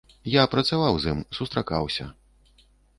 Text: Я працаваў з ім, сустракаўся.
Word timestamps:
Я 0.35 0.43
працаваў 0.53 0.97
з 1.05 1.13
ім, 1.17 1.21
сустракаўся. 1.39 2.13